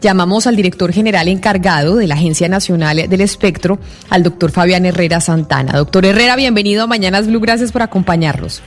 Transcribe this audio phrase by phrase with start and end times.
[0.00, 3.78] Llamamos al director general encargado de la Agencia Nacional del Espectro,
[4.10, 5.72] al doctor Fabián Herrera Santana.
[5.72, 7.40] Doctor Herrera, bienvenido a Mañanas Blue.
[7.40, 8.62] Gracias por acompañarnos.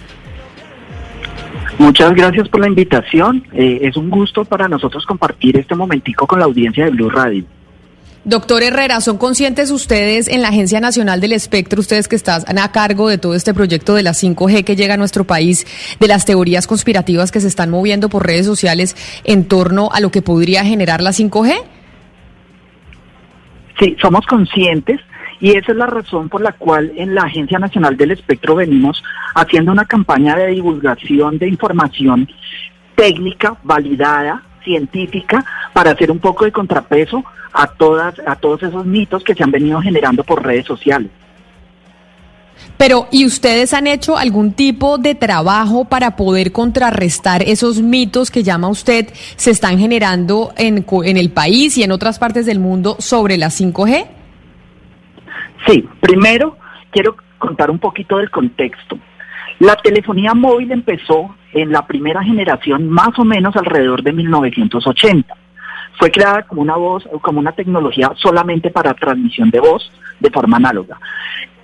[1.77, 3.43] Muchas gracias por la invitación.
[3.53, 7.45] Eh, es un gusto para nosotros compartir este momentico con la audiencia de Blue Radio.
[8.27, 12.71] Doctor Herrera, ¿son conscientes ustedes en la Agencia Nacional del Espectro, ustedes que están a
[12.73, 15.65] cargo de todo este proyecto de la 5G que llega a nuestro país,
[15.97, 20.11] de las teorías conspirativas que se están moviendo por redes sociales en torno a lo
[20.11, 21.55] que podría generar la 5G?
[23.79, 24.99] Sí, somos conscientes
[25.39, 29.01] y esa es la razón por la cual en la Agencia Nacional del Espectro venimos
[29.35, 32.27] haciendo una campaña de divulgación de información
[32.93, 37.23] técnica, validada, científica, para hacer un poco de contrapeso
[37.53, 41.09] a todas a todos esos mitos que se han venido generando por redes sociales.
[42.77, 48.43] Pero, ¿y ustedes han hecho algún tipo de trabajo para poder contrarrestar esos mitos que
[48.43, 52.97] llama usted se están generando en, en el país y en otras partes del mundo
[52.99, 54.07] sobre la 5G?
[55.65, 56.57] Sí, primero
[56.91, 58.97] quiero contar un poquito del contexto.
[59.59, 65.35] La telefonía móvil empezó en la primera generación más o menos alrededor de 1980
[65.97, 70.57] fue creada como una voz, como una tecnología solamente para transmisión de voz de forma
[70.57, 70.99] análoga.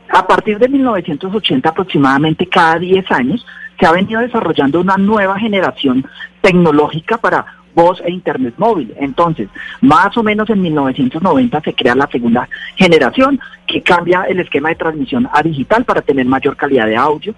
[0.09, 3.45] A partir de 1980 aproximadamente cada 10 años
[3.79, 6.05] se ha venido desarrollando una nueva generación
[6.41, 8.93] tecnológica para voz e internet móvil.
[8.97, 9.49] Entonces,
[9.81, 14.75] más o menos en 1990 se crea la segunda generación que cambia el esquema de
[14.75, 17.33] transmisión a digital para tener mayor calidad de audio.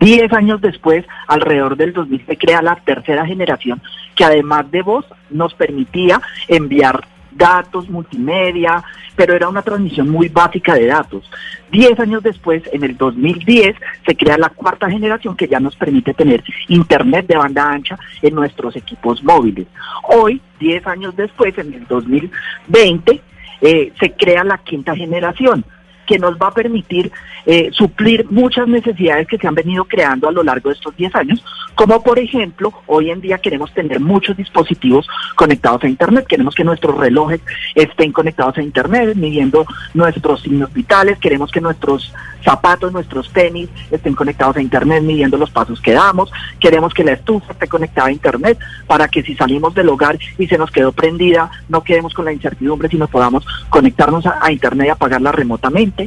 [0.00, 3.80] Diez años después, alrededor del 2000, se crea la tercera generación
[4.14, 8.82] que además de voz nos permitía enviar datos, multimedia,
[9.18, 11.28] pero era una transmisión muy básica de datos.
[11.72, 13.74] Diez años después, en el 2010,
[14.06, 18.36] se crea la cuarta generación que ya nos permite tener internet de banda ancha en
[18.36, 19.66] nuestros equipos móviles.
[20.04, 23.20] Hoy, diez años después, en el 2020,
[23.60, 25.64] eh, se crea la quinta generación
[26.08, 27.12] que nos va a permitir
[27.44, 31.14] eh, suplir muchas necesidades que se han venido creando a lo largo de estos 10
[31.14, 36.54] años, como por ejemplo, hoy en día queremos tener muchos dispositivos conectados a Internet, queremos
[36.54, 37.40] que nuestros relojes
[37.74, 44.14] estén conectados a Internet, midiendo nuestros signos vitales, queremos que nuestros zapatos, nuestros tenis estén
[44.14, 48.12] conectados a Internet, midiendo los pasos que damos, queremos que la estufa esté conectada a
[48.12, 52.24] Internet para que si salimos del hogar y se nos quedó prendida, no quedemos con
[52.24, 55.97] la incertidumbre, sino podamos conectarnos a, a Internet y apagarla remotamente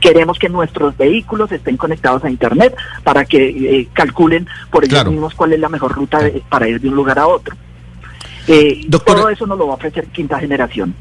[0.00, 5.34] Queremos que nuestros vehículos estén conectados a Internet para que eh, calculen por ellos mismos
[5.34, 7.56] cuál es la mejor ruta para ir de un lugar a otro.
[8.46, 10.94] Eh, todo eso nos lo va a ofrecer quinta generación.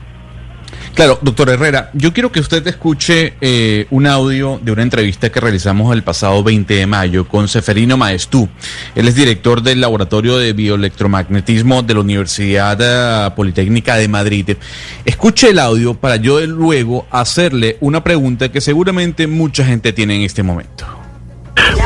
[0.99, 5.39] Claro, doctor Herrera, yo quiero que usted escuche eh, un audio de una entrevista que
[5.39, 8.49] realizamos el pasado 20 de mayo con Seferino Maestú.
[8.95, 14.57] Él es director del Laboratorio de Bioelectromagnetismo de la Universidad eh, Politécnica de Madrid.
[15.05, 20.23] Escuche el audio para yo luego hacerle una pregunta que seguramente mucha gente tiene en
[20.23, 20.98] este momento.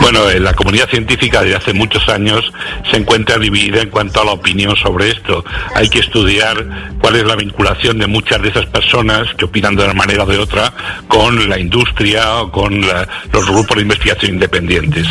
[0.01, 2.51] Bueno, eh, la comunidad científica desde hace muchos años
[2.89, 5.43] se encuentra dividida en cuanto a la opinión sobre esto.
[5.75, 9.83] Hay que estudiar cuál es la vinculación de muchas de esas personas que opinan de
[9.83, 10.73] una manera o de otra
[11.07, 15.07] con la industria o con los grupos de investigación independientes.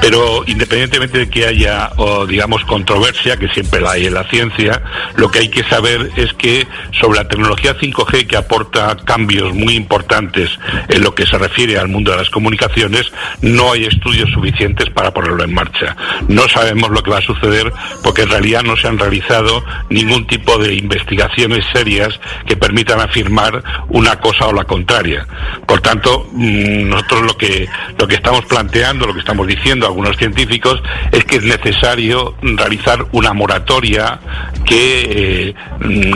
[0.00, 1.90] Pero independientemente de que haya,
[2.28, 4.82] digamos, controversia, que siempre la hay en la ciencia,
[5.16, 6.66] lo que hay que saber es que
[7.00, 10.50] sobre la tecnología 5G que aporta cambios muy importantes
[10.88, 15.12] en lo que se refiere al mundo de las comunicaciones, no hay estudios suficientes para
[15.12, 15.96] ponerlo en marcha.
[16.28, 17.72] No sabemos lo que va a suceder
[18.02, 23.62] porque en realidad no se han realizado ningún tipo de investigaciones serias que permitan afirmar
[23.88, 25.26] una cosa o la contraria.
[25.66, 27.68] Por tanto, mm, nosotros lo que
[27.98, 30.82] lo que estamos planteando, lo que estamos diciendo algunos científicos
[31.12, 34.18] es que es necesario realizar una moratoria
[34.64, 35.54] que eh,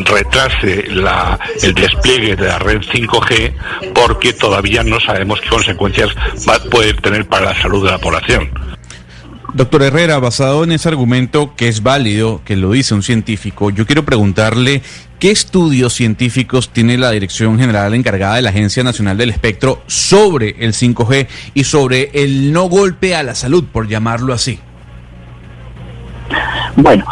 [0.05, 0.87] retrase
[1.63, 3.53] el despliegue de la red 5G
[3.95, 6.11] porque todavía no sabemos qué consecuencias
[6.49, 8.51] va a poder tener para la salud de la población.
[9.55, 13.85] Doctor Herrera, basado en ese argumento que es válido, que lo dice un científico, yo
[13.85, 14.81] quiero preguntarle
[15.19, 20.51] qué estudios científicos tiene la Dirección General encargada de la Agencia Nacional del Espectro sobre
[20.61, 24.61] el 5G y sobre el no golpe a la salud, por llamarlo así.
[26.77, 27.05] Bueno,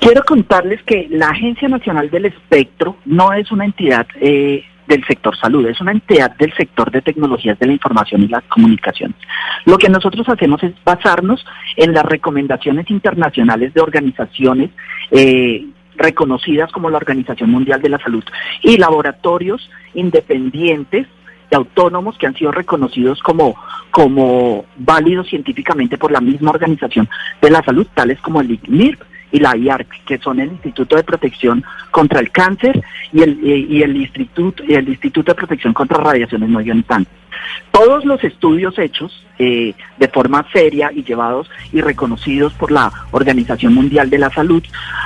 [0.00, 5.36] Quiero contarles que la Agencia Nacional del Espectro no es una entidad eh, del sector
[5.36, 9.16] salud, es una entidad del sector de tecnologías de la información y las comunicaciones.
[9.64, 11.46] Lo que nosotros hacemos es basarnos
[11.76, 14.70] en las recomendaciones internacionales de organizaciones
[15.12, 15.64] eh,
[15.96, 18.24] reconocidas como la Organización Mundial de la Salud
[18.62, 21.06] y laboratorios independientes
[21.50, 23.54] y autónomos que han sido reconocidos como,
[23.90, 27.08] como válidos científicamente por la misma Organización
[27.40, 29.00] de la Salud, tales como el ICNIRP
[29.32, 32.82] y la IARC, que son el Instituto de Protección contra el Cáncer
[33.12, 37.20] y el, y el, Instituto, el Instituto de Protección contra Radiaciones No Ionizantes.
[37.70, 43.74] Todos los estudios hechos eh, de forma seria y llevados y reconocidos por la Organización
[43.74, 44.62] Mundial de la Salud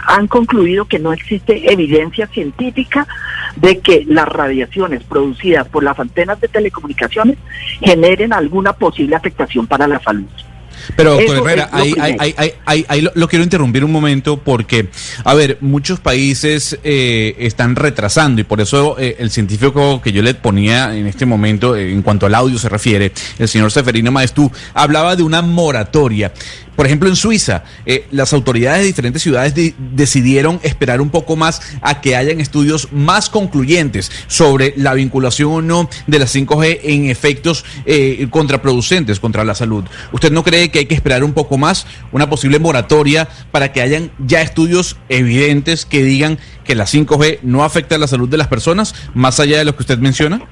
[0.07, 3.07] han concluido que no existe evidencia científica
[3.57, 7.39] de que las radiaciones producidas por las antenas de telecomunicaciones
[7.81, 10.27] generen alguna posible afectación para la salud.
[10.97, 14.89] Pero, doctor Herrera, ahí, lo, quiero interrumpir un momento porque,
[15.25, 20.23] a ver, muchos países eh, están retrasando y por eso eh, el científico que yo
[20.23, 24.11] le ponía en este momento, eh, en cuanto al audio se refiere, el señor Seferino
[24.11, 26.33] Maestú, hablaba de una moratoria.
[26.77, 29.55] Por ejemplo, en Suiza, eh, las autoridades de diferentes ciudades
[29.95, 35.63] decidieron esperar un poco más a que hayan estudios más concluyentes sobre la vinculación o
[35.63, 39.85] no de la 5G en efectos eh, contraproducentes contra la salud.
[40.13, 43.81] ¿Usted no cree que hay que esperar un poco más, una posible moratoria, para que
[43.81, 48.39] hayan ya estudios evidentes que digan que la 5G no afecta a la salud de
[48.39, 50.43] las personas, más allá de lo que usted menciona?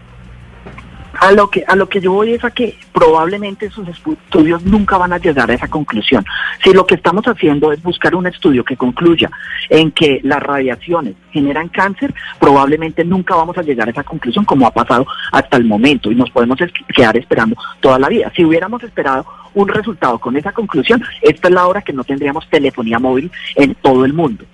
[1.23, 4.99] A lo que a lo que yo voy es a que probablemente esos estudios nunca
[4.99, 6.25] van a llegar a esa conclusión.
[6.65, 9.31] Si lo que estamos haciendo es buscar un estudio que concluya
[9.71, 14.67] en que las radiaciones generan cáncer, probablemente nunca vamos a llegar a esa conclusión como
[14.67, 16.59] ha pasado hasta el momento y nos podemos
[16.93, 18.33] quedar esperando toda la vida.
[18.35, 19.25] Si hubiéramos esperado
[19.55, 23.77] un resultado con esa conclusión, esta es la hora que no tendríamos telefonía móvil en
[23.77, 24.45] todo el mundo.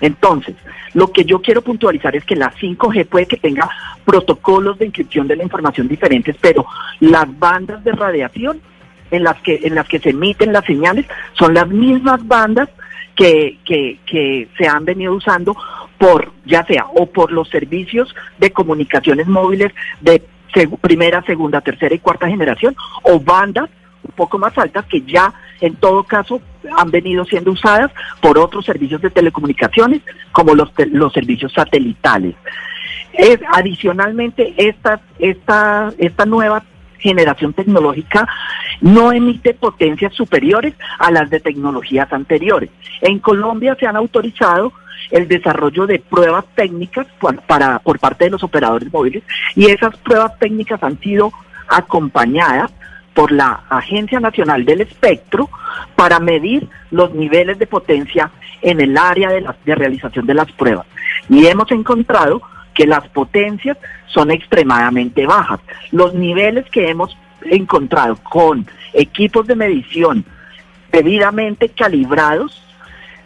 [0.00, 0.54] Entonces,
[0.92, 3.68] lo que yo quiero puntualizar es que la 5G puede que tenga
[4.04, 6.66] protocolos de inscripción de la información diferentes, pero
[7.00, 8.60] las bandas de radiación
[9.10, 12.68] en las que, en las que se emiten las señales son las mismas bandas
[13.14, 15.56] que, que, que se han venido usando
[15.98, 20.22] por, ya sea, o por los servicios de comunicaciones móviles de
[20.80, 23.70] primera, segunda, tercera y cuarta generación, o bandas
[24.02, 26.40] un poco más altas que ya en todo caso
[26.76, 27.90] han venido siendo usadas
[28.20, 30.02] por otros servicios de telecomunicaciones
[30.32, 32.34] como los, los servicios satelitales.
[33.12, 36.64] Es, adicionalmente, esta, esta, esta nueva
[36.98, 38.26] generación tecnológica
[38.80, 42.70] no emite potencias superiores a las de tecnologías anteriores.
[43.02, 44.72] En Colombia se han autorizado
[45.10, 47.06] el desarrollo de pruebas técnicas
[47.46, 49.22] para, por parte de los operadores móviles
[49.54, 51.32] y esas pruebas técnicas han sido
[51.68, 52.72] acompañadas
[53.14, 55.48] por la Agencia Nacional del Espectro
[55.96, 58.30] para medir los niveles de potencia
[58.60, 60.86] en el área de, la, de realización de las pruebas.
[61.28, 62.42] Y hemos encontrado
[62.74, 65.60] que las potencias son extremadamente bajas.
[65.92, 70.24] Los niveles que hemos encontrado con equipos de medición
[70.90, 72.62] debidamente calibrados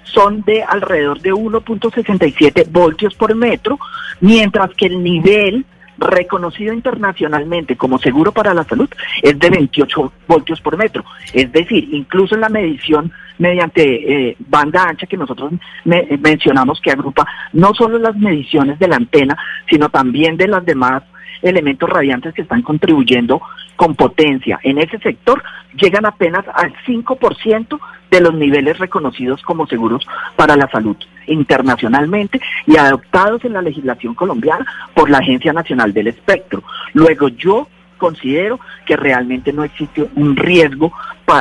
[0.04, 3.78] son de alrededor de 1.67 voltios por metro,
[4.20, 5.66] mientras que el nivel
[5.98, 8.88] reconocido internacionalmente como seguro para la salud
[9.22, 11.04] es de 28 voltios por metro.
[11.32, 15.52] Es decir, incluso en la medición mediante eh, banda ancha que nosotros
[15.84, 19.36] mencionamos que agrupa no solo las mediciones de la antena,
[19.70, 21.02] sino también de las demás
[21.42, 23.40] elementos radiantes que están contribuyendo
[23.76, 25.42] con potencia en ese sector
[25.74, 27.78] llegan apenas al 5%
[28.10, 34.14] de los niveles reconocidos como seguros para la salud internacionalmente y adoptados en la legislación
[34.14, 36.62] colombiana por la Agencia Nacional del Espectro.
[36.94, 37.68] Luego yo
[37.98, 40.92] considero que realmente no existe un riesgo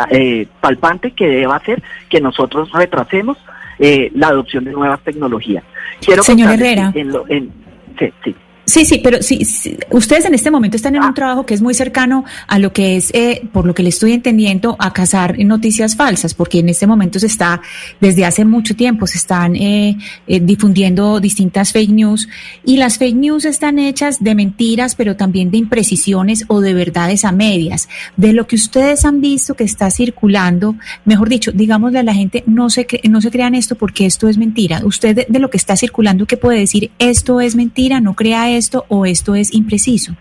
[0.10, 3.38] eh, palpante que deba hacer que nosotros retrasemos
[3.80, 5.64] eh, la adopción de nuevas tecnologías.
[6.02, 6.92] Quiero Señor Herrera.
[6.92, 8.36] sí, sí.
[8.68, 9.48] Sí, sí, pero sí,
[9.92, 11.14] ustedes en este momento están en un ah.
[11.14, 14.12] trabajo que es muy cercano a lo que es, eh, por lo que le estoy
[14.12, 17.62] entendiendo, a cazar noticias falsas, porque en este momento se está,
[18.02, 19.98] desde hace mucho tiempo, se están eh,
[20.28, 22.28] eh, difundiendo distintas fake news
[22.66, 27.24] y las fake news están hechas de mentiras, pero también de imprecisiones o de verdades
[27.24, 27.88] a medias.
[28.18, 32.44] De lo que ustedes han visto que está circulando, mejor dicho, digámosle a la gente,
[32.48, 34.82] no se, no se crean esto porque esto es mentira.
[34.84, 36.92] Usted de, de lo que está circulando, ¿qué puede decir?
[37.00, 40.14] Esto es mentira, no crea esto esto o esto es impreciso?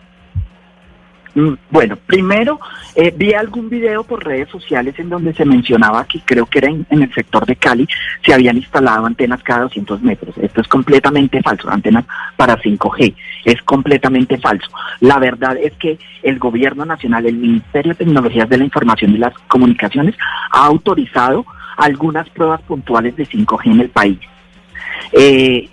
[1.37, 2.59] Mm, bueno, primero
[2.95, 6.69] eh, vi algún video por redes sociales en donde se mencionaba que creo que era
[6.69, 7.87] en, el sector de Cali
[8.25, 10.35] se habían instalado antenas cada 200 metros.
[10.39, 12.07] Esto es completamente falso, antenas
[12.39, 13.15] para 5G.
[13.45, 14.71] Es completamente falso.
[15.01, 19.19] La verdad es que el gobierno nacional, el Ministerio de Tecnologías de la Información y
[19.19, 20.15] las Comunicaciones
[20.53, 21.45] ha autorizado
[21.77, 24.19] algunas pruebas puntuales de 5G en el país
[25.13, 25.69] Eh,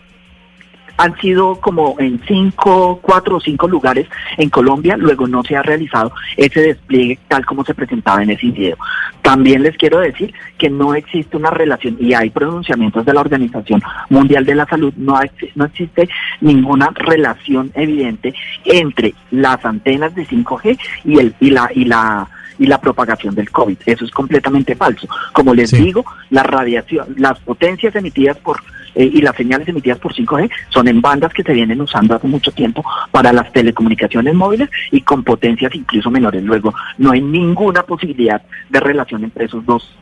[0.97, 4.07] han sido como en cinco, cuatro o cinco lugares
[4.37, 8.47] en Colombia, luego no se ha realizado ese despliegue tal como se presentaba en ese
[8.47, 8.77] video.
[9.21, 13.81] También les quiero decir que no existe una relación y hay pronunciamientos de la Organización
[14.09, 15.19] Mundial de la Salud, no,
[15.55, 16.09] no existe
[16.41, 18.33] ninguna relación evidente
[18.65, 21.69] entre las antenas de 5G y, el, y la...
[21.73, 22.27] Y la
[22.59, 23.77] y la propagación del COVID.
[23.85, 25.07] Eso es completamente falso.
[25.33, 28.61] Como les digo, la radiación, las potencias emitidas por
[28.95, 32.27] eh, y las señales emitidas por 5G son en bandas que se vienen usando hace
[32.27, 36.43] mucho tiempo para las telecomunicaciones móviles y con potencias incluso menores.
[36.43, 39.95] Luego, no hay ninguna posibilidad de relación entre esos dos,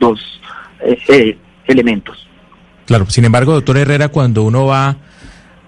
[0.00, 0.40] dos
[0.80, 2.26] eh, eh, elementos.
[2.86, 4.96] Claro, sin embargo, doctor Herrera, cuando uno va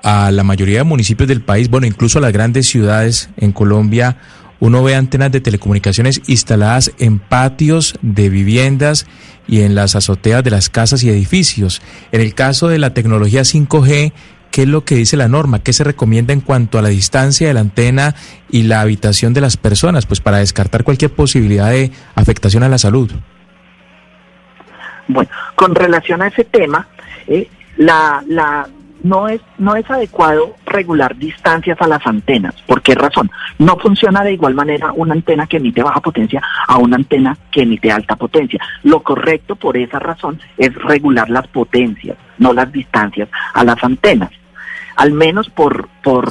[0.02, 4.16] a la mayoría de municipios del país, bueno, incluso a las grandes ciudades en Colombia,
[4.60, 9.06] uno ve antenas de telecomunicaciones instaladas en patios de viviendas
[9.48, 11.82] y en las azoteas de las casas y edificios.
[12.12, 14.12] En el caso de la tecnología 5G,
[14.50, 15.60] ¿qué es lo que dice la norma?
[15.60, 18.14] ¿Qué se recomienda en cuanto a la distancia de la antena
[18.50, 20.06] y la habitación de las personas?
[20.06, 23.10] Pues para descartar cualquier posibilidad de afectación a la salud.
[25.08, 26.86] Bueno, con relación a ese tema,
[27.26, 28.68] eh, la, la
[29.02, 32.54] no es, no es adecuado regular distancias a las antenas.
[32.66, 33.30] ¿Por qué razón?
[33.58, 37.62] No funciona de igual manera una antena que emite baja potencia a una antena que
[37.62, 38.60] emite alta potencia.
[38.82, 44.30] Lo correcto por esa razón es regular las potencias, no las distancias a las antenas.
[44.96, 46.30] Al menos por, por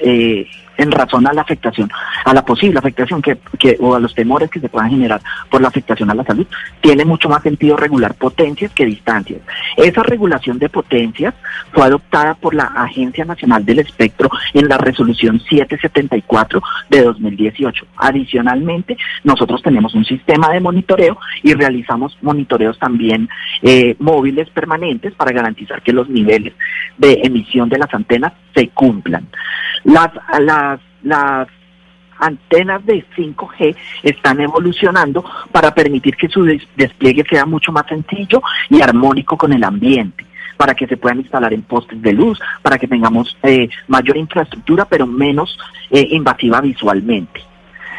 [0.00, 0.46] eh,
[0.78, 1.90] en razón a la afectación,
[2.24, 5.20] a la posible afectación que, que, o a los temores que se puedan generar
[5.50, 6.46] por la afectación a la salud,
[6.80, 9.40] tiene mucho más sentido regular potencias que distancias.
[9.76, 11.34] Esa regulación de potencias
[11.72, 17.86] fue adoptada por la Agencia Nacional del Espectro en la resolución 774 de 2018.
[17.96, 23.28] Adicionalmente, nosotros tenemos un sistema de monitoreo y realizamos monitoreos también
[23.62, 26.54] eh, móviles permanentes para garantizar que los niveles
[26.96, 29.28] de emisión de las antenas se cumplan.
[29.84, 30.10] Las,
[30.40, 31.48] las, las
[32.18, 36.42] antenas de 5G están evolucionando para permitir que su
[36.76, 41.52] despliegue sea mucho más sencillo y armónico con el ambiente para que se puedan instalar
[41.52, 45.56] en postes de luz, para que tengamos eh, mayor infraestructura, pero menos
[45.88, 47.40] eh, invasiva visualmente.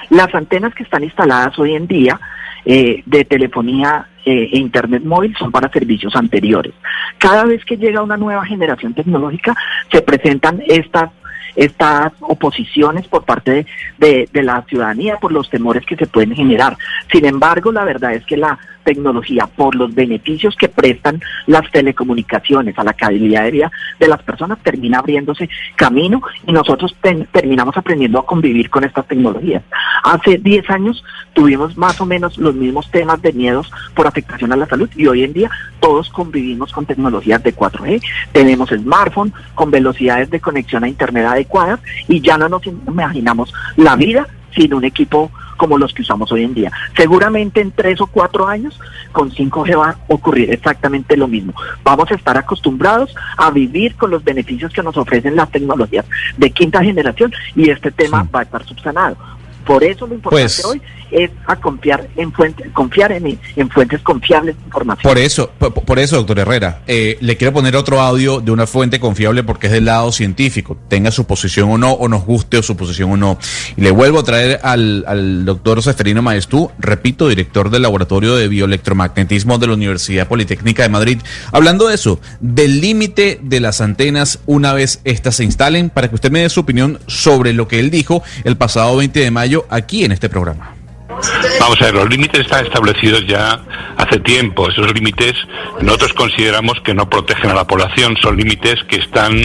[0.10, 2.20] Las antenas que están instaladas hoy en día
[2.66, 6.74] eh, de telefonía e internet móvil son para servicios anteriores.
[7.18, 9.56] Cada vez que llega una nueva generación tecnológica,
[9.92, 11.12] se presentan estas
[11.56, 13.66] estas oposiciones por parte
[13.98, 16.78] de, de, la ciudadanía por los temores que se pueden generar.
[17.12, 18.58] Sin embargo, la verdad es que la
[18.90, 24.24] tecnología, por los beneficios que prestan las telecomunicaciones a la calidad de vida de las
[24.24, 26.96] personas, termina abriéndose camino y nosotros
[27.32, 29.62] terminamos aprendiendo a convivir con estas tecnologías.
[30.04, 31.04] Hace 10 años
[31.34, 35.06] tuvimos más o menos los mismos temas de miedos por afectación a la salud y
[35.06, 40.84] hoy en día todos convivimos con tecnologías de 4G, tenemos smartphone con velocidades de conexión
[40.84, 45.94] a Internet adecuadas y ya no nos imaginamos la vida sin un equipo como los
[45.94, 46.72] que usamos hoy en día.
[46.96, 48.80] Seguramente en tres o cuatro años
[49.12, 51.54] con 5G va a ocurrir exactamente lo mismo.
[51.84, 56.06] Vamos a estar acostumbrados a vivir con los beneficios que nos ofrecen las tecnologías
[56.38, 59.18] de quinta generación y este tema va a estar subsanado.
[59.70, 64.02] Por eso lo importante pues hoy es a confiar en fuentes, confiar en, en fuentes
[64.02, 65.04] confiables de información.
[65.04, 69.00] Por eso, por, eso, doctor Herrera, eh, le quiero poner otro audio de una fuente
[69.00, 72.64] confiable porque es del lado científico, tenga su posición o no, o nos guste o
[72.64, 73.38] su posición o no.
[73.78, 78.48] Y le vuelvo a traer al, al doctor Seferino Maestú, repito, director del Laboratorio de
[78.48, 81.20] Bioelectromagnetismo de la Universidad Politécnica de Madrid,
[81.52, 86.16] hablando de eso, del límite de las antenas una vez éstas se instalen, para que
[86.16, 89.59] usted me dé su opinión sobre lo que él dijo el pasado 20 de mayo
[89.70, 90.79] aquí en este programa.
[91.60, 93.60] Vamos a ver, los límites están establecidos ya
[93.98, 94.70] hace tiempo.
[94.70, 95.36] Esos límites
[95.82, 98.16] nosotros consideramos que no protegen a la población.
[98.22, 99.36] Son límites que están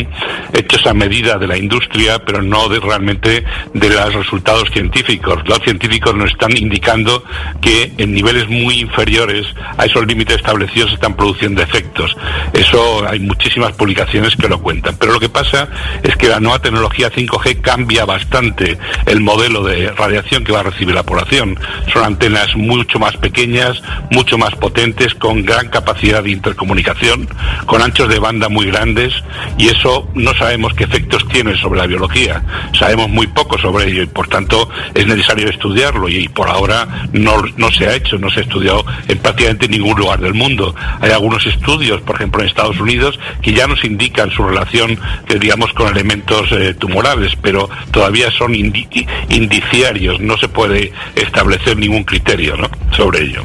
[0.53, 5.41] hechos a medida de la industria, pero no de, realmente de los resultados científicos.
[5.47, 7.25] Los científicos nos están indicando
[7.61, 9.47] que en niveles muy inferiores
[9.79, 12.15] a esos límites establecidos se están produciendo efectos.
[12.53, 14.97] Eso hay muchísimas publicaciones que lo cuentan.
[14.99, 15.69] Pero lo que pasa
[16.03, 20.65] es que la nueva tecnología 5G cambia bastante el modelo de radiación que va a
[20.65, 21.54] recibir la población.
[21.93, 23.81] Son antenas mucho más pequeñas,
[24.11, 27.29] mucho más potentes, con gran capacidad de intercomunicación,
[27.67, 29.13] con anchos de banda muy grandes
[29.59, 32.43] y eso no sabemos qué efectos tiene sobre la biología.
[32.79, 37.71] Sabemos muy poco sobre ello y por tanto es necesario estudiarlo y, por ahora no,
[37.71, 40.75] se ha hecho, no se ha estudiado en prácticamente ningún lugar del mundo.
[41.01, 44.99] Hay algunos estudios, por ejemplo en Estados Unidos, que ya nos indican su relación,
[45.41, 51.44] digamos, con elementos eh, tumorales, pero todavía son indiciarios, no se puede establecer
[51.77, 52.69] ningún criterio ¿no?
[52.97, 53.43] sobre ello.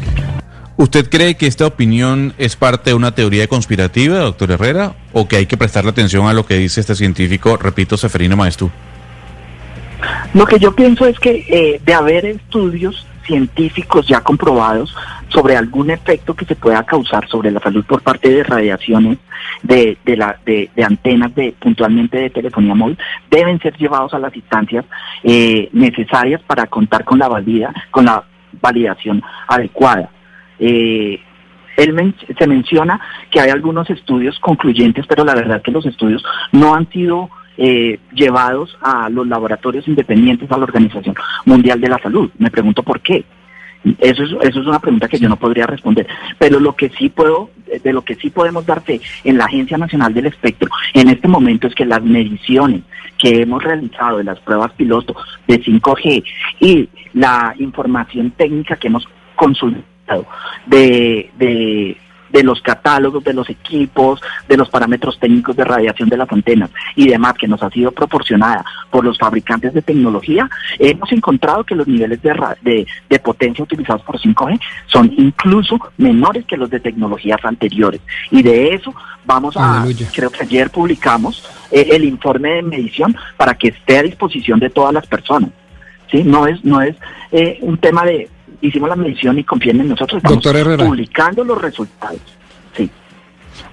[0.77, 5.35] ¿Usted cree que esta opinión es parte de una teoría conspirativa, doctor Herrera, o que
[5.35, 8.71] hay que prestarle atención a lo que dice este científico, repito, Seferino Maestú?
[10.33, 14.95] Lo que yo pienso es que eh, de haber estudios científicos ya comprobados
[15.27, 19.19] sobre algún efecto que se pueda causar sobre la salud por parte de radiaciones
[19.61, 22.97] de, de, la, de, antenas de puntualmente de telefonía móvil
[23.29, 24.83] deben ser llevados a las instancias
[25.23, 28.23] eh, necesarias para contar con la valida, con la
[28.59, 30.09] validación adecuada.
[30.57, 31.21] Eh,
[31.77, 36.73] él se menciona que hay algunos estudios concluyentes, pero la verdad que los estudios no
[36.73, 37.29] han sido
[37.61, 41.13] eh, llevados a los laboratorios independientes a la Organización
[41.45, 42.31] Mundial de la Salud.
[42.37, 43.25] Me pregunto por qué.
[43.99, 46.07] Eso es, eso es una pregunta que yo no podría responder.
[46.37, 47.49] Pero lo que sí puedo,
[47.83, 51.27] de lo que sí podemos dar fe en la Agencia Nacional del Espectro en este
[51.27, 52.81] momento es que las mediciones
[53.17, 55.13] que hemos realizado de las pruebas piloto
[55.45, 56.23] de 5G
[56.61, 60.25] y la información técnica que hemos consultado
[60.65, 61.97] de, de
[62.29, 66.69] de los catálogos, de los equipos, de los parámetros técnicos de radiación de las antenas
[66.95, 71.75] y demás que nos ha sido proporcionada por los fabricantes de tecnología, hemos encontrado que
[71.75, 77.39] los niveles de, de, potencia utilizados por 5G son incluso menores que los de tecnologías
[77.43, 78.01] anteriores.
[78.31, 78.93] Y de eso
[79.25, 84.03] vamos a, creo que ayer publicamos eh, el informe de medición para que esté a
[84.03, 85.51] disposición de todas las personas.
[86.09, 86.23] ¿sí?
[86.23, 86.95] No es, no es
[87.31, 88.29] eh, un tema de
[88.61, 92.19] hicimos la medición y confíen en nosotros, estamos publicando los resultados.
[92.75, 92.89] Sí.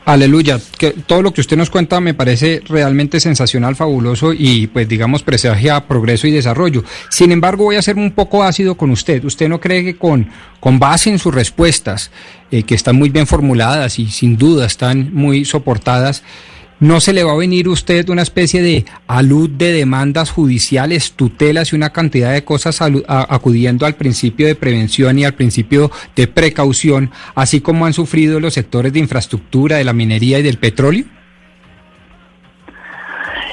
[0.05, 4.89] Aleluya, que todo lo que usted nos cuenta me parece realmente sensacional, fabuloso y pues
[4.89, 6.85] digamos presagia progreso y desarrollo.
[7.09, 9.25] Sin embargo, voy a ser un poco ácido con usted.
[9.25, 10.29] ¿Usted no cree que con,
[10.61, 12.13] con base en sus respuestas,
[12.53, 16.23] eh, que están muy bien formuladas y sin duda están muy soportadas,
[16.79, 21.73] ¿No se le va a venir usted una especie de alud de demandas judiciales, tutelas
[21.73, 27.11] y una cantidad de cosas acudiendo al principio de prevención y al principio de precaución,
[27.35, 31.07] así como han sufrido los sectores de infraestructura, de la minería y del petróleo?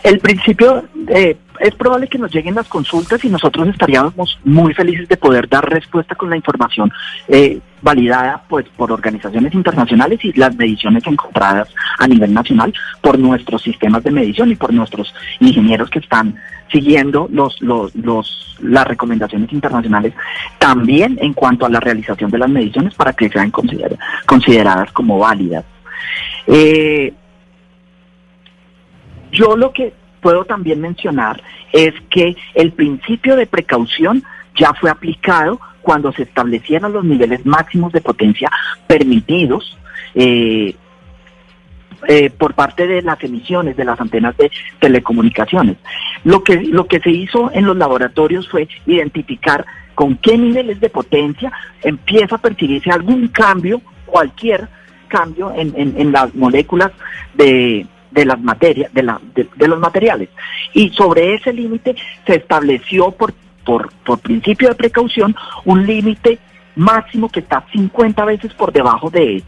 [0.04, 5.08] El principio, eh, es probable que nos lleguen las consultas y nosotros estaríamos muy felices
[5.08, 6.92] de poder dar respuesta con la información
[7.28, 13.62] eh, validada pues por organizaciones internacionales y las mediciones encontradas a nivel nacional por nuestros
[13.62, 16.36] sistemas de medición y por nuestros ingenieros que están
[16.72, 20.14] siguiendo los, los, los, las recomendaciones internacionales
[20.58, 25.66] también en cuanto a la realización de las mediciones para que sean consideradas como válidas.
[26.48, 27.14] Eh,
[29.32, 34.24] yo lo que puedo también mencionar es que el principio de precaución
[34.56, 38.50] ya fue aplicado cuando se establecieron los niveles máximos de potencia
[38.88, 39.78] permitidos
[40.16, 40.76] eh,
[42.08, 45.78] eh, por parte de las emisiones de las antenas de telecomunicaciones.
[46.24, 50.90] Lo que, lo que se hizo en los laboratorios fue identificar con qué niveles de
[50.90, 51.52] potencia
[51.84, 54.70] empieza a percibirse algún cambio, cualquier
[55.10, 56.92] cambio en, en las moléculas
[57.36, 60.30] de, de las materias, de, la, de, los materiales.
[60.74, 61.96] Y sobre ese límite
[62.26, 63.34] se estableció por,
[63.66, 66.40] por, por principio de precaución un límite
[66.76, 69.44] máximo que está 50 veces por debajo de,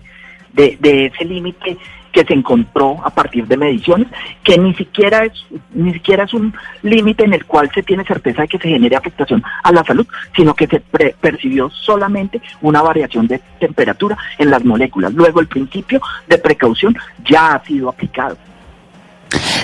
[0.54, 1.78] de, de ese límite
[2.16, 4.08] que se encontró a partir de mediciones,
[4.42, 5.34] que ni siquiera es,
[5.74, 8.96] ni siquiera es un límite en el cual se tiene certeza de que se genere
[8.96, 14.64] afectación a la salud, sino que se percibió solamente una variación de temperatura en las
[14.64, 15.14] moléculas.
[15.14, 18.38] Luego el principio de precaución ya ha sido aplicado.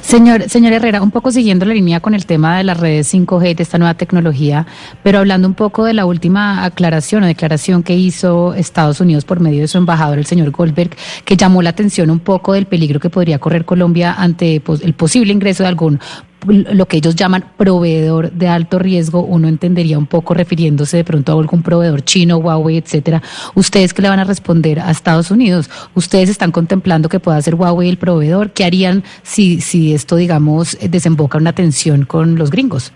[0.02, 3.56] Señor, señor Herrera, un poco siguiendo la línea con el tema de las redes 5G,
[3.56, 4.65] de esta nueva tecnología,
[5.04, 9.39] pero hablando un poco de la última aclaración o declaración que hizo Estados Unidos por
[9.39, 10.91] medio de su embajador, el señor Goldberg,
[11.24, 15.32] que llamó la atención un poco del peligro que podría correr Colombia ante el posible
[15.32, 16.00] ingreso de algún
[16.48, 21.32] lo que ellos llaman proveedor de alto riesgo, uno entendería un poco refiriéndose de pronto
[21.32, 23.22] a algún proveedor chino, Huawei, etcétera.
[23.54, 25.70] ¿Ustedes qué le van a responder a Estados Unidos?
[25.94, 28.52] ¿Ustedes están contemplando que pueda ser Huawei el proveedor?
[28.52, 32.92] ¿Qué harían si, si esto, digamos, desemboca una tensión con los gringos?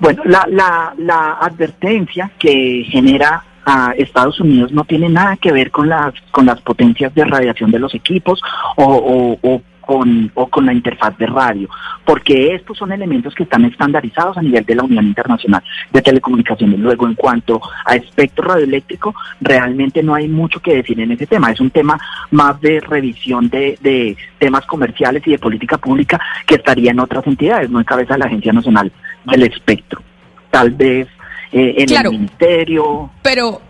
[0.00, 5.70] Bueno, la, la, la advertencia que genera a Estados Unidos no tiene nada que ver
[5.70, 8.42] con las con las potencias de radiación de los equipos
[8.76, 9.38] o
[9.86, 11.68] con, o con la interfaz de radio,
[12.04, 16.78] porque estos son elementos que están estandarizados a nivel de la Unión Internacional de Telecomunicaciones.
[16.78, 21.50] Luego, en cuanto a espectro radioeléctrico, realmente no hay mucho que decir en ese tema.
[21.50, 21.98] Es un tema
[22.30, 27.26] más de revisión de, de temas comerciales y de política pública que estaría en otras
[27.26, 28.92] entidades, no en cabeza de la Agencia Nacional
[29.24, 30.02] del Espectro.
[30.50, 31.08] Tal vez
[31.52, 33.10] eh, en el Ministerio.
[33.22, 33.60] Pero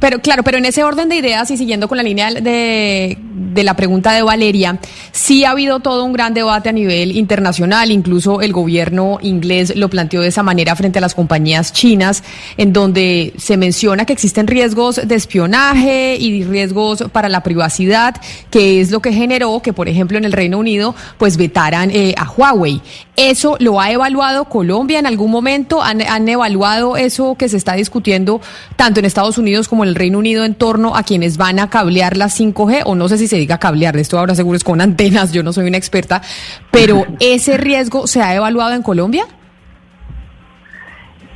[0.00, 3.16] pero claro, pero en ese orden de ideas y siguiendo con la línea de,
[3.56, 4.78] de, la pregunta de Valeria,
[5.10, 9.88] sí ha habido todo un gran debate a nivel internacional, incluso el gobierno inglés lo
[9.88, 12.22] planteó de esa manera frente a las compañías chinas,
[12.56, 18.14] en donde se menciona que existen riesgos de espionaje y riesgos para la privacidad,
[18.50, 22.14] que es lo que generó que, por ejemplo, en el Reino Unido, pues vetaran eh,
[22.16, 22.80] a Huawei.
[23.16, 25.82] ¿Eso lo ha evaluado Colombia en algún momento?
[25.82, 28.42] ¿Han, ¿Han evaluado eso que se está discutiendo
[28.76, 31.70] tanto en Estados Unidos como en el Reino Unido en torno a quienes van a
[31.70, 32.82] cablear la 5G?
[32.84, 35.42] O no sé si se diga cablear, de esto ahora seguro es con antenas, yo
[35.42, 36.20] no soy una experta,
[36.70, 39.26] pero ¿ese riesgo se ha evaluado en Colombia?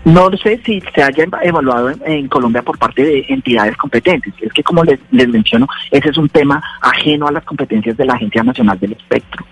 [0.05, 4.33] No sé si se haya evaluado en, Colombia por parte de entidades competentes.
[4.41, 8.07] Es que, como les, les menciono, ese es un tema ajeno a las competencias de
[8.07, 9.45] la Agencia Nacional del Espectro.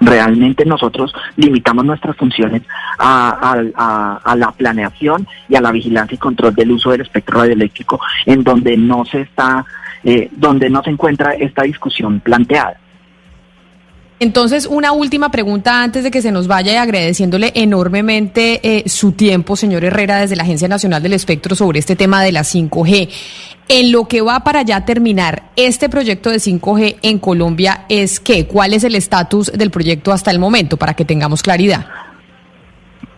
[0.00, 2.62] Realmente nosotros limitamos nuestras funciones
[2.98, 3.62] a,
[4.36, 8.76] la planeación y a la vigilancia y control del uso del espectro radioeléctrico en donde
[8.76, 9.64] no se está,
[10.04, 12.78] eh, donde no se encuentra esta discusión planteada.
[14.18, 19.12] Entonces, una última pregunta antes de que se nos vaya y agradeciéndole enormemente eh, su
[19.12, 23.10] tiempo, señor Herrera, desde la Agencia Nacional del Espectro sobre este tema de la 5G.
[23.68, 28.46] En lo que va para ya terminar, este proyecto de 5G en Colombia es qué?
[28.46, 31.86] ¿Cuál es el estatus del proyecto hasta el momento para que tengamos claridad?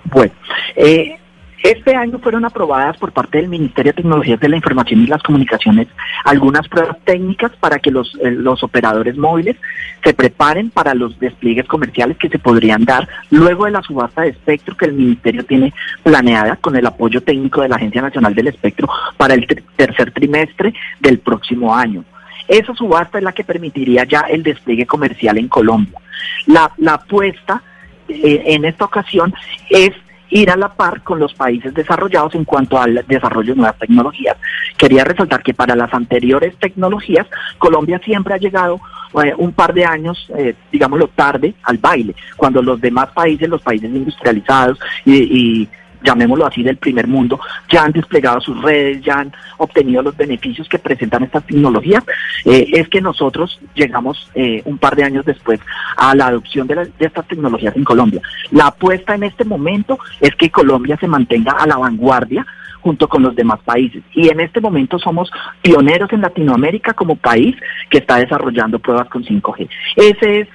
[0.04, 0.32] Bueno,
[0.74, 1.16] eh,
[1.62, 5.22] este año fueron aprobadas por parte del Ministerio de Tecnologías de la Información y las
[5.22, 5.88] Comunicaciones
[6.24, 9.56] algunas pruebas técnicas para que los, eh, los operadores móviles
[10.04, 14.30] se preparen para los despliegues comerciales que se podrían dar luego de la subasta de
[14.30, 18.48] espectro que el Ministerio tiene planeada con el apoyo técnico de la Agencia Nacional del
[18.48, 22.04] Espectro para el tercer trimestre del próximo año.
[22.46, 25.98] Esa subasta es la que permitiría ya el despliegue comercial en Colombia.
[26.46, 27.62] La, apuesta
[28.08, 29.34] eh, en esta ocasión
[29.68, 29.92] es
[30.30, 34.36] ir a la par con los países desarrollados en cuanto al desarrollo de nuevas tecnologías.
[34.76, 37.26] Quería resaltar que para las anteriores tecnologías,
[37.58, 38.80] Colombia siempre ha llegado
[39.22, 43.62] eh, un par de años, eh, digámoslo tarde, al baile, cuando los demás países, los
[43.62, 45.68] países industrializados y
[46.02, 50.68] llamémoslo así, del primer mundo, ya han desplegado sus redes, ya han obtenido los beneficios
[50.68, 52.04] que presentan estas tecnologías,
[52.44, 55.60] eh, es que nosotros llegamos eh, un par de años después
[55.96, 58.20] a la adopción de, de estas tecnologías en Colombia.
[58.50, 62.46] La apuesta en este momento es que Colombia se mantenga a la vanguardia
[62.80, 64.02] junto con los demás países.
[64.14, 65.30] Y en este momento somos
[65.62, 67.56] pioneros en Latinoamérica como país
[67.90, 69.68] que está desarrollando pruebas con 5G.
[69.96, 70.48] Ese es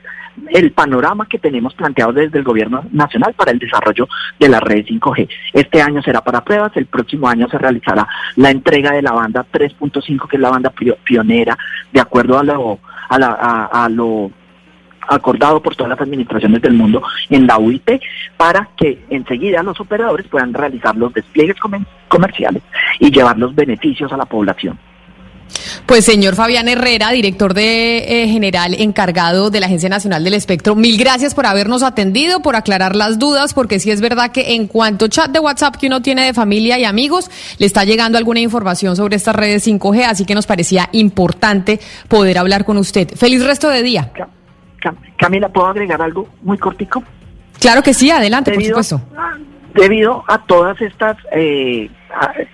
[0.50, 4.08] el panorama que tenemos planteado desde el gobierno nacional para el desarrollo
[4.40, 5.30] de la red 5G.
[5.54, 9.46] Este año será para pruebas, el próximo año se realizará la entrega de la banda
[9.52, 11.58] 3.5, que es la banda pionera,
[11.92, 14.32] de acuerdo a lo, a, lo
[15.08, 18.02] acordado por todas las administraciones del mundo en la UIT
[18.38, 21.58] para que enseguida los operadores puedan realizar los despliegues
[22.08, 22.64] comerciales
[23.00, 24.80] y llevar los beneficios a la población.
[25.86, 30.76] Pues señor Fabián Herrera, director de eh, general encargado de la Agencia Nacional del Espectro,
[30.76, 34.68] mil gracias por habernos atendido, por aclarar las dudas, porque sí es verdad que en
[34.68, 38.40] cuanto chat de WhatsApp que uno tiene de familia y amigos, le está llegando alguna
[38.40, 43.10] información sobre estas redes 5G, así que nos parecía importante poder hablar con usted.
[43.16, 44.12] Feliz resto de día.
[45.18, 47.04] Camila, ¿puedo agregar algo muy cortico?
[47.60, 49.02] Claro que sí, adelante, por supuesto.
[49.74, 51.18] Debido a todas estas...
[51.32, 51.90] Eh,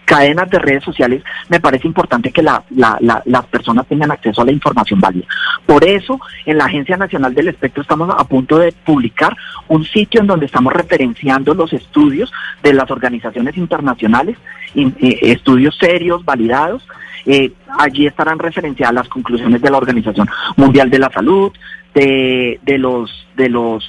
[0.06, 5.00] cadenas de redes sociales, me parece importante que las personas tengan acceso a la información
[5.00, 5.26] válida.
[5.66, 9.36] Por eso, en la Agencia Nacional del Espectro estamos a punto de publicar
[9.68, 12.32] un sitio en donde estamos referenciando los estudios
[12.64, 14.38] de las organizaciones internacionales,
[14.76, 16.88] eh, estudios serios, validados.
[17.26, 21.52] Eh, allí estarán referenciadas las conclusiones de la Organización Mundial de la Salud,
[21.94, 23.84] de, de los de los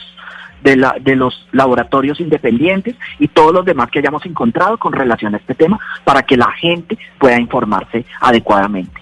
[0.63, 5.35] de, la, de los laboratorios independientes y todos los demás que hayamos encontrado con relación
[5.35, 9.01] a este tema para que la gente pueda informarse adecuadamente.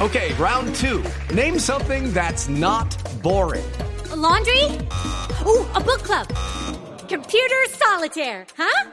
[0.00, 1.02] Okay, round two.
[1.34, 2.88] Name something that's not
[3.22, 3.64] boring.
[4.20, 4.64] laundry?
[5.46, 6.26] Ooh, a book club.
[7.08, 8.90] Computer solitaire, huh?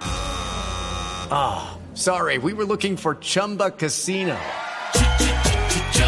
[1.30, 2.38] Ah, oh, sorry.
[2.38, 4.38] We were looking for Chumba Casino.